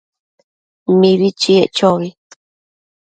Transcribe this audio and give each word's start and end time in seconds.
Mibi 0.99 1.29
chiec 1.39 1.69
chobi 1.77 2.09